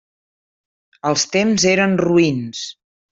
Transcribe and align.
Els 1.09 1.25
temps 1.35 1.65
eren 1.75 1.93
roïns. 2.03 2.63